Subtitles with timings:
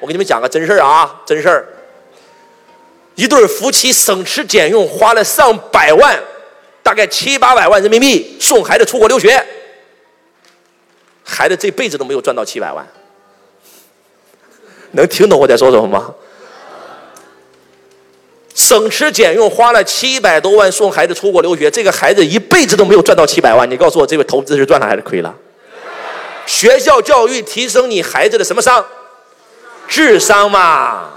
[0.00, 1.66] 我给你们讲个真事儿啊，真事儿。
[3.14, 6.18] 一对夫妻省吃俭用，花了上百万，
[6.82, 9.44] 大概七八百万人民币送孩子出国留学，
[11.24, 12.86] 孩子这辈子都没有赚到七百万。
[14.92, 16.14] 能听懂我在说什么吗？
[18.54, 23.68] 省吃俭用花了七百多万送孩子出国留学，这个孩子一辈子都没有赚到七百万。
[23.70, 25.34] 你告诉我，这个投资是赚了还是亏了？
[26.46, 28.84] 学校教育提升你孩子的什么商？
[29.88, 31.14] 智商嘛。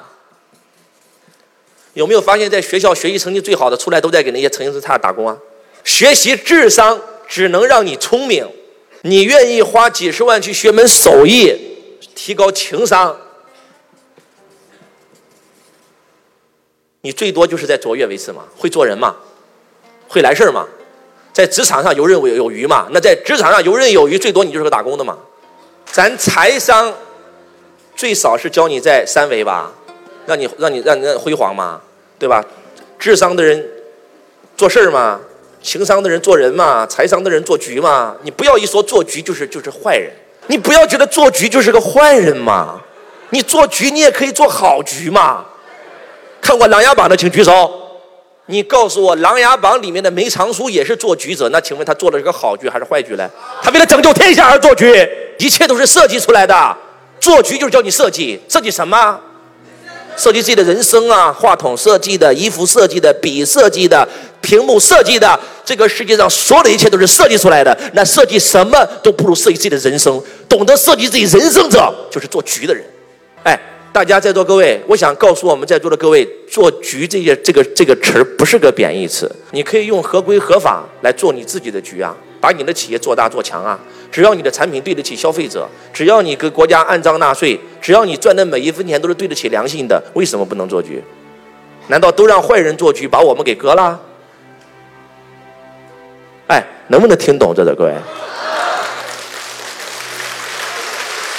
[1.94, 5.38] 有没有发现，在学校学习成绩最好的出来都在给那些成绩差打工啊？
[5.84, 8.48] 学习智商只能让你聪明，
[9.02, 11.54] 你愿意花几十万去学门手艺，
[12.16, 13.18] 提高情商？
[17.02, 19.16] 你最多就是在卓越维持嘛，会做人嘛，
[20.08, 20.66] 会来事儿嘛，
[21.34, 22.88] 在职场上游刃有余嘛。
[22.92, 25.18] 那在职场上游刃有余，最多你就是个打工的嘛。
[25.92, 26.94] 咱财商
[28.02, 29.72] 最少是教你在三维吧，
[30.26, 31.80] 让你让你让你辉煌嘛，
[32.18, 32.44] 对吧？
[32.98, 33.64] 智商的人
[34.58, 35.20] 做事儿嘛，
[35.62, 38.16] 情商的人做人嘛，财商的人做局嘛。
[38.24, 40.12] 你不要一说做局就是就是坏人，
[40.48, 42.82] 你不要觉得做局就是个坏人嘛。
[43.30, 45.46] 你做局你也可以做好局嘛。
[46.42, 47.72] 看过《琅琊榜》的请举手。
[48.48, 53.30] 你告诉我，《琅琊榜》里面的梅长苏也是做局者，那请问他做的是个好局还是坏局嘞？
[53.62, 56.76] 他为了拯救天下而做局，一切都是设计出来的。
[57.22, 59.18] 做局就是教你设计，设计什么？
[60.18, 61.32] 设计自己的人生啊！
[61.32, 64.06] 话筒设计的，衣服设计的，笔设计的，
[64.42, 67.78] 屏幕设计的，这个世界上所有的一切都是设计出来的。
[67.94, 70.22] 那设计什么都不如设计自己的人生。
[70.50, 72.84] 懂得设计自己人生者，就是做局的人。
[73.44, 73.58] 哎。
[73.94, 83.80] 大家在座各位，我想告诉我们在座的各位，做局这些这个这个词儿不是个贬义词，你可以用合规合法来做你自己的局啊，把你的企业做大做强啊。
[84.12, 91.02] 只要你的产品对得起消费者，只要你给国家按章纳税，只要你赚的每一分钱都是对得起良心的，为什么不能做局？
[91.88, 94.00] 难道都让坏人做局，把我们给割了？
[96.48, 97.94] 哎，能不能听懂这个各位？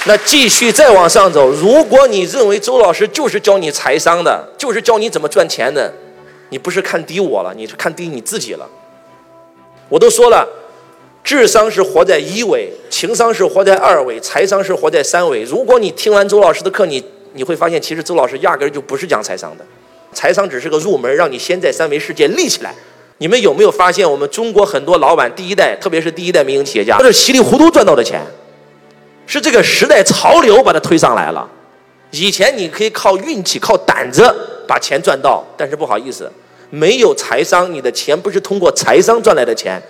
[0.05, 5.93] 那继续再往上走，如果你认为周老师就是教你财商的，就是教你怎么赚钱的，
[6.49, 8.67] 你不是看低我了，你是看低你自己了。
[9.87, 10.45] 我都说了，
[11.23, 15.41] 智商是活在一维，情商是活在二维，财商是活在三维。
[15.43, 17.01] 如果你听完周老师的课，你
[17.33, 19.65] 你会发现，其实周老师压根儿就不是讲财商的，
[20.11, 22.75] 财商只是个入门，让你先在三维世界立起来。
[23.19, 28.21] 你们有没有发现，我们中国很多老板第一代，特别是第一代民营企业家，都是稀里糊涂赚到的钱。
[29.25, 31.49] 是这个时代潮流把它推上来了。
[32.11, 34.21] 以前你可以靠运气、靠胆子
[34.67, 36.29] 把钱赚到，但是不好意思，
[36.69, 39.81] 没有财商，你的钱不是通过财商赚来的钱。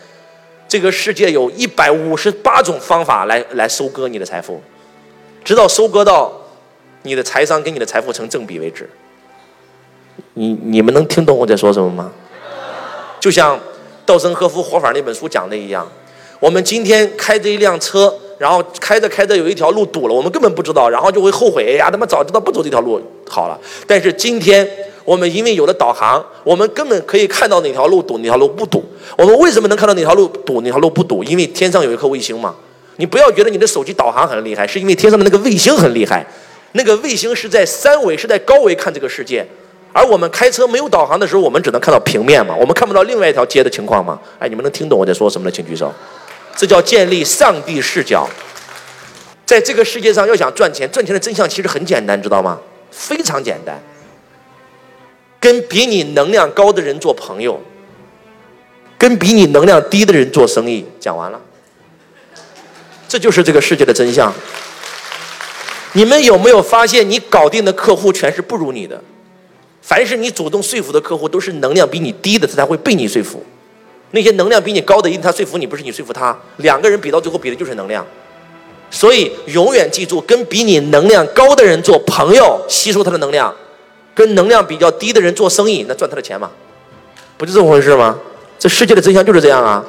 [0.74, 4.60] 这个世界有一百五十八种方法来来收割你的财富，
[5.44, 6.34] 直到收割到
[7.04, 8.90] 你的财商跟你的财富成正比为止。
[10.34, 12.12] 你你们能听懂我在说什么吗？
[13.20, 13.60] 就像
[14.04, 15.88] 稻盛和夫活法那本书讲的一样，
[16.40, 18.12] 我们今天开着一辆车。
[18.40, 23.58] 然后开着开着有一条路堵了，我们根本不知道，然后就会后悔，哎呀，他妈早知道不走这条路好了。
[23.86, 24.68] 但是今天
[25.06, 28.84] 我们因为有了导航，我们根本可以看到哪条路堵，哪条路不堵。
[29.18, 31.24] 我们为什么能看到哪条路堵，哪条路不堵？
[31.24, 32.56] 因为天上有一颗卫星嘛。
[32.98, 36.26] 你不要觉得你的手机导航很厉害，是因为天上的那个卫星很厉害。
[36.74, 39.46] 那个卫星是在三维，是在高维看这个世界，
[39.92, 44.20] 而我们开车没有导航的时候，我们只能看到平面嘛，我们看不到另外一条街的情况嘛。
[44.40, 45.94] 哎，你们能听懂我在说什么的，请举手。
[46.56, 48.28] 这叫建立上帝视角，
[49.46, 52.60] 在这个世界上要想赚钱，赚钱的真相其实很简单，知道吗？
[52.92, 53.82] 非常简单，
[55.44, 57.60] 跟比你能量高的人做朋友，
[58.98, 60.86] 跟比你能量低的人做生意。
[61.02, 61.42] 讲完了，
[63.10, 64.34] 这就是这个世界的真相。
[65.92, 69.04] 你们有没有发现，你搞定的客户全是不如你的？
[69.82, 73.46] 凡是你主动说服的客户，都是能量比你低的，他才会被你说服。
[74.12, 76.34] 那些能量比你高的，因为他说服你，不是你说服他。
[76.58, 78.08] 两个人比到最后，比的就是能量。
[78.90, 83.54] 所以永远记住，跟比你能量高的人做朋友，吸收他的能量；
[84.16, 86.52] 跟能量比较低的人做生意，那赚他的钱嘛，
[87.38, 88.20] 不就这么回事吗？
[88.60, 89.84] 这世界的真相就是这样啊。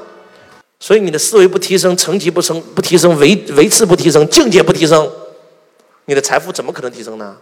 [0.80, 5.10] 所以你的思维不提升，层级不升不提升，维维持不提升，境界不提升，
[6.06, 7.36] 你的财富怎么可能提升呢？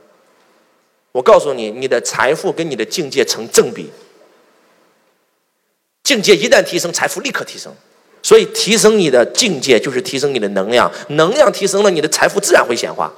[1.12, 3.90] 我告诉你，你的财富跟你的境界成正比。
[6.02, 7.72] 境界一旦提升，财富立刻提升。
[8.22, 13.12] 所以，提升你的境界就是提升你的能量，能量提升了，你的财富自然会显化。